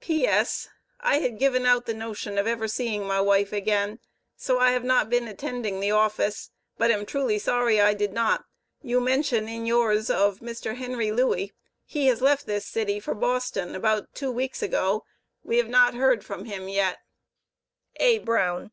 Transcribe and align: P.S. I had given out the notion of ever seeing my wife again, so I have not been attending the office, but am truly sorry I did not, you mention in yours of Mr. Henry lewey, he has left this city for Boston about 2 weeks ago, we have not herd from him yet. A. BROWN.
P.S. 0.00 0.68
I 1.00 1.18
had 1.18 1.40
given 1.40 1.66
out 1.66 1.86
the 1.86 1.92
notion 1.92 2.38
of 2.38 2.46
ever 2.46 2.68
seeing 2.68 3.04
my 3.04 3.20
wife 3.20 3.52
again, 3.52 3.98
so 4.36 4.60
I 4.60 4.70
have 4.70 4.84
not 4.84 5.10
been 5.10 5.26
attending 5.26 5.80
the 5.80 5.90
office, 5.90 6.52
but 6.76 6.92
am 6.92 7.04
truly 7.04 7.36
sorry 7.40 7.80
I 7.80 7.94
did 7.94 8.12
not, 8.12 8.44
you 8.80 9.00
mention 9.00 9.48
in 9.48 9.66
yours 9.66 10.08
of 10.08 10.38
Mr. 10.38 10.76
Henry 10.76 11.10
lewey, 11.10 11.52
he 11.84 12.06
has 12.06 12.22
left 12.22 12.46
this 12.46 12.64
city 12.64 13.00
for 13.00 13.12
Boston 13.14 13.74
about 13.74 14.14
2 14.14 14.30
weeks 14.30 14.62
ago, 14.62 15.04
we 15.42 15.56
have 15.56 15.66
not 15.68 15.94
herd 15.96 16.24
from 16.24 16.44
him 16.44 16.68
yet. 16.68 16.98
A. 17.98 18.18
BROWN. 18.20 18.70